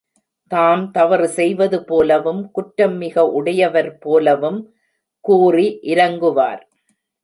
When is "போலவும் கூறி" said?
3.99-5.67